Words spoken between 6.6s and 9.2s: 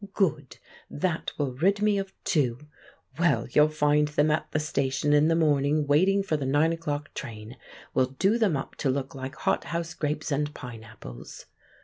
o'clock train—we'll do them up to look